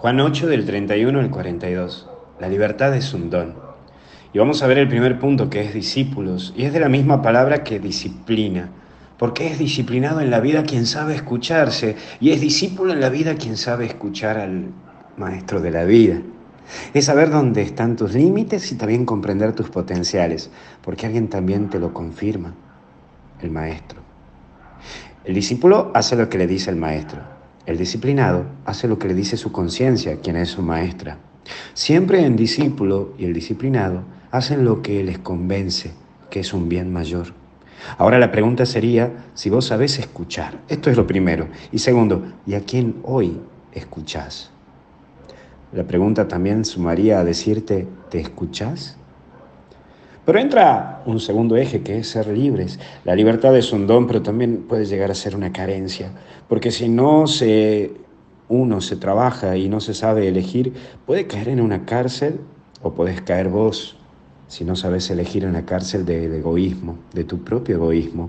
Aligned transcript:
Juan 0.00 0.20
8 0.20 0.46
del 0.46 0.64
31 0.64 1.18
al 1.18 1.28
42. 1.28 2.08
La 2.38 2.48
libertad 2.48 2.94
es 2.94 3.12
un 3.14 3.30
don. 3.30 3.56
Y 4.32 4.38
vamos 4.38 4.62
a 4.62 4.68
ver 4.68 4.78
el 4.78 4.86
primer 4.86 5.18
punto 5.18 5.50
que 5.50 5.60
es 5.60 5.74
discípulos. 5.74 6.54
Y 6.56 6.66
es 6.66 6.72
de 6.72 6.78
la 6.78 6.88
misma 6.88 7.20
palabra 7.20 7.64
que 7.64 7.80
disciplina. 7.80 8.68
Porque 9.18 9.48
es 9.48 9.58
disciplinado 9.58 10.20
en 10.20 10.30
la 10.30 10.38
vida 10.38 10.62
quien 10.62 10.86
sabe 10.86 11.16
escucharse. 11.16 11.96
Y 12.20 12.30
es 12.30 12.40
discípulo 12.40 12.92
en 12.92 13.00
la 13.00 13.08
vida 13.08 13.34
quien 13.34 13.56
sabe 13.56 13.86
escuchar 13.86 14.38
al 14.38 14.66
maestro 15.16 15.60
de 15.60 15.72
la 15.72 15.82
vida. 15.82 16.22
Es 16.94 17.06
saber 17.06 17.30
dónde 17.30 17.62
están 17.62 17.96
tus 17.96 18.14
límites 18.14 18.70
y 18.70 18.76
también 18.76 19.04
comprender 19.04 19.52
tus 19.52 19.68
potenciales. 19.68 20.48
Porque 20.80 21.06
alguien 21.06 21.26
también 21.26 21.70
te 21.70 21.80
lo 21.80 21.92
confirma. 21.92 22.54
El 23.42 23.50
maestro. 23.50 23.98
El 25.24 25.34
discípulo 25.34 25.90
hace 25.92 26.14
lo 26.14 26.28
que 26.28 26.38
le 26.38 26.46
dice 26.46 26.70
el 26.70 26.76
maestro. 26.76 27.37
El 27.68 27.76
disciplinado 27.76 28.46
hace 28.64 28.88
lo 28.88 28.98
que 28.98 29.08
le 29.08 29.14
dice 29.14 29.36
su 29.36 29.52
conciencia, 29.52 30.20
quien 30.22 30.36
es 30.36 30.48
su 30.48 30.62
maestra. 30.62 31.18
Siempre 31.74 32.24
el 32.24 32.34
discípulo 32.34 33.12
y 33.18 33.26
el 33.26 33.34
disciplinado 33.34 34.04
hacen 34.30 34.64
lo 34.64 34.80
que 34.80 35.04
les 35.04 35.18
convence, 35.18 35.92
que 36.30 36.40
es 36.40 36.54
un 36.54 36.70
bien 36.70 36.90
mayor. 36.90 37.26
Ahora 37.98 38.18
la 38.18 38.32
pregunta 38.32 38.64
sería 38.64 39.26
si 39.34 39.50
vos 39.50 39.66
sabés 39.66 39.98
escuchar. 39.98 40.58
Esto 40.66 40.88
es 40.88 40.96
lo 40.96 41.06
primero. 41.06 41.48
Y 41.70 41.80
segundo, 41.80 42.32
¿y 42.46 42.54
a 42.54 42.60
quién 42.62 43.00
hoy 43.02 43.38
escuchás? 43.72 44.50
La 45.70 45.84
pregunta 45.84 46.26
también 46.26 46.64
sumaría 46.64 47.20
a 47.20 47.24
decirte, 47.24 47.86
¿te 48.08 48.18
escuchás? 48.18 48.96
Pero 50.28 50.40
entra 50.40 51.00
un 51.06 51.20
segundo 51.20 51.56
eje 51.56 51.80
que 51.80 51.96
es 51.96 52.08
ser 52.08 52.28
libres. 52.28 52.78
La 53.06 53.14
libertad 53.14 53.56
es 53.56 53.72
un 53.72 53.86
don, 53.86 54.06
pero 54.06 54.20
también 54.20 54.64
puede 54.68 54.84
llegar 54.84 55.10
a 55.10 55.14
ser 55.14 55.34
una 55.34 55.54
carencia, 55.54 56.10
porque 56.50 56.70
si 56.70 56.90
no 56.90 57.26
se 57.26 57.92
uno 58.50 58.82
se 58.82 58.96
trabaja 58.96 59.56
y 59.56 59.70
no 59.70 59.80
se 59.80 59.94
sabe 59.94 60.28
elegir, 60.28 60.74
puede 61.06 61.26
caer 61.26 61.48
en 61.48 61.62
una 61.62 61.86
cárcel 61.86 62.40
o 62.82 62.92
puedes 62.92 63.22
caer 63.22 63.48
vos 63.48 63.96
si 64.48 64.66
no 64.66 64.76
sabes 64.76 65.08
elegir 65.08 65.44
en 65.44 65.54
la 65.54 65.64
cárcel 65.64 66.04
de, 66.04 66.28
de, 66.28 66.40
egoísmo, 66.40 66.98
de 67.14 67.24
tu 67.24 67.42
propio 67.42 67.76
egoísmo. 67.76 68.28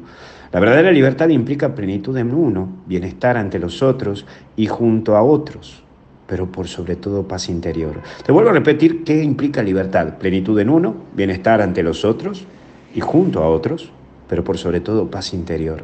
La 0.53 0.61
verdadera 0.61 0.93
libertad 0.93 1.27
implica 1.27 1.75
plenitud 1.75 2.15
en 2.15 2.33
uno, 2.33 2.77
bienestar 2.85 3.35
ante 3.35 3.59
los 3.59 3.83
otros 3.83 4.25
y 4.55 4.67
junto 4.67 5.17
a 5.17 5.21
otros 5.21 5.83
pero 6.29 6.51
por 6.51 6.67
sobre 6.67 6.95
todo 6.95 7.27
paz 7.27 7.49
interior. 7.49 8.01
Te 8.23 8.31
vuelvo 8.31 8.51
a 8.51 8.53
repetir 8.53 9.03
qué 9.03 9.23
implica 9.23 9.63
libertad, 9.63 10.19
plenitud 10.19 10.59
en 10.59 10.69
uno, 10.69 10.95
bienestar 11.15 11.59
ante 11.59 11.81
los 11.81 12.05
otros 12.05 12.45
y 12.93 13.01
junto 13.01 13.43
a 13.43 13.49
otros, 13.49 13.91
pero 14.27 14.43
por 14.43 14.59
sobre 14.59 14.79
todo 14.79 15.09
paz 15.09 15.33
interior. 15.33 15.83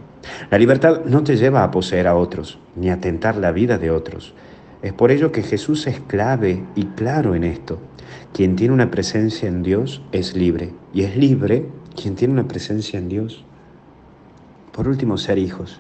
La 0.52 0.60
libertad 0.60 1.02
no 1.06 1.24
te 1.24 1.36
lleva 1.36 1.64
a 1.64 1.72
poseer 1.72 2.08
a 2.08 2.16
otros, 2.16 2.60
ni 2.76 2.92
a 2.92 3.00
tentar 3.02 3.38
la 3.38 3.52
vida 3.52 3.80
de 3.80 3.90
otros. 3.90 4.36
Es 4.84 4.94
por 4.94 5.10
ello 5.10 5.32
que 5.32 5.42
Jesús 5.42 5.88
es 5.88 6.00
clave 6.00 6.64
y 6.76 6.86
claro 6.86 7.34
en 7.34 7.44
esto. 7.44 7.80
Quien 8.32 8.56
tiene 8.56 8.74
una 8.74 8.92
presencia 8.92 9.50
en 9.50 9.64
Dios 9.64 10.04
es 10.12 10.36
libre, 10.36 10.74
y 10.94 11.02
es 11.02 11.18
libre 11.18 11.66
quien 12.00 12.16
tiene 12.16 12.34
una 12.36 12.48
presencia 12.48 13.00
en 13.00 13.10
Dios. 13.10 13.44
Por 14.72 14.88
último, 14.88 15.18
ser 15.18 15.40
hijos. 15.40 15.80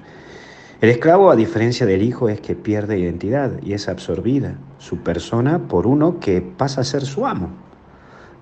El 0.81 0.89
esclavo, 0.89 1.31
a 1.31 1.37
diferencia 1.37 1.85
del 1.85 2.01
hijo, 2.01 2.27
es 2.27 2.41
que 2.41 2.53
pierde 2.53 2.99
identidad 2.99 3.61
y 3.63 3.73
es 3.73 3.87
absorbida 3.87 4.55
su 4.77 4.97
persona 4.97 5.67
por 5.69 5.87
uno 5.87 6.19
que 6.19 6.41
pasa 6.41 6.81
a 6.81 6.83
ser 6.83 7.05
su 7.05 7.25
amo. 7.25 7.49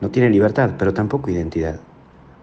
No 0.02 0.10
tiene 0.10 0.32
libertad, 0.32 0.72
pero 0.80 0.96
tampoco 0.96 1.30
identidad. 1.30 1.80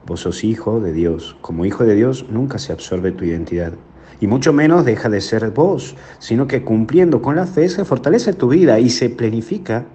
Vos 0.06 0.20
sos 0.20 0.44
hijo 0.44 0.80
de 0.80 0.92
Dios. 0.92 1.36
Como 1.40 1.64
hijo 1.64 1.84
de 1.84 1.96
Dios 1.96 2.26
nunca 2.30 2.58
se 2.58 2.72
absorbe 2.72 3.10
tu 3.10 3.24
identidad. 3.24 3.72
Y 4.20 4.28
mucho 4.28 4.52
menos 4.52 4.84
deja 4.84 5.08
de 5.08 5.20
ser 5.20 5.50
vos, 5.50 5.96
sino 6.20 6.46
que 6.46 6.62
cumpliendo 6.62 7.20
con 7.20 7.34
la 7.34 7.46
fe 7.46 7.68
se 7.68 7.84
fortalece 7.84 8.32
tu 8.32 8.48
vida 8.48 8.78
y 8.78 8.90
se 8.90 9.10
planifica 9.10 9.86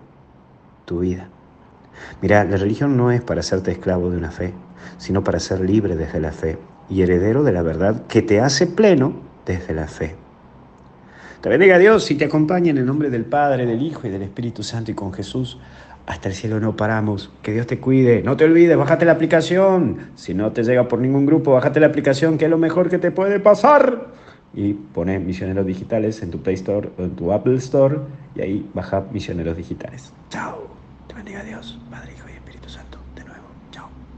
tu 0.84 1.00
vida. 1.00 1.30
Mira, 2.22 2.44
la 2.44 2.58
religión 2.58 2.98
no 2.98 3.12
es 3.12 3.22
para 3.22 3.40
hacerte 3.40 3.72
esclavo 3.72 4.10
de 4.10 4.18
una 4.18 4.32
fe, 4.32 4.54
sino 4.98 5.24
para 5.24 5.40
ser 5.40 5.62
libre 5.62 5.96
desde 5.96 6.20
la 6.20 6.34
fe 6.34 6.58
y 6.90 7.02
heredero 7.02 7.44
de 7.44 7.54
la 7.54 7.62
verdad 7.62 8.06
que 8.08 8.22
te 8.22 8.42
hace 8.42 8.68
pleno 8.68 9.14
desde 9.46 9.74
la 9.74 9.88
fe. 9.88 10.16
Te 11.42 11.50
bendiga 11.50 11.78
Dios 11.78 12.10
y 12.10 12.16
te 12.16 12.26
acompaña 12.26 12.72
en 12.72 12.80
el 12.80 12.86
nombre 12.86 13.10
del 13.10 13.26
Padre, 13.26 13.66
del 13.66 13.82
Hijo 13.82 14.08
y 14.08 14.10
del 14.10 14.24
Espíritu 14.24 14.64
Santo 14.64 14.92
y 14.92 14.96
con 14.96 15.14
Jesús. 15.14 15.60
Hasta 16.08 16.30
el 16.30 16.36
cielo 16.36 16.60
no 16.60 16.76
paramos. 16.76 17.32
Que 17.42 17.52
Dios 17.52 17.68
te 17.68 17.80
cuide. 17.80 18.22
No 18.24 18.38
te 18.38 18.46
olvides, 18.46 18.78
bájate 18.78 19.06
la 19.06 19.12
aplicación. 19.12 20.12
Si 20.16 20.34
no 20.34 20.52
te 20.52 20.64
llega 20.64 20.88
por 20.88 21.00
ningún 21.00 21.26
grupo, 21.26 21.54
bájate 21.54 21.80
la 21.80 21.88
aplicación, 21.88 22.38
que 22.38 22.46
es 22.46 22.52
lo 22.52 22.58
mejor 22.58 22.90
que 22.90 22.98
te 22.98 23.12
puede 23.12 23.40
pasar. 23.40 24.08
Y 24.54 24.74
pone 24.74 25.20
Misioneros 25.20 25.66
Digitales 25.66 26.22
en 26.24 26.32
tu 26.32 26.42
Play 26.42 26.56
Store 26.56 26.90
o 26.98 27.04
en 27.04 27.16
tu 27.16 27.32
Apple 27.32 27.58
Store 27.58 27.98
y 28.36 28.42
ahí 28.42 28.70
baja 28.74 29.04
Misioneros 29.12 29.58
Digitales. 29.58 30.14
Chao. 30.30 30.68
Te 31.08 31.14
bendiga 31.14 31.44
Dios, 31.44 31.80
Padre, 31.92 32.14
Hijo 32.14 32.28
y 32.30 32.34
Espíritu 32.34 32.70
Santo. 32.70 32.98